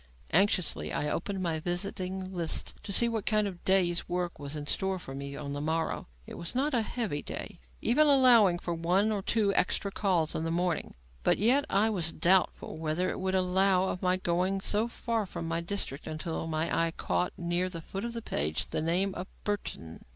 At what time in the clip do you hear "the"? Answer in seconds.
5.53-5.61, 10.43-10.49, 17.69-17.79, 18.13-18.23, 18.71-18.81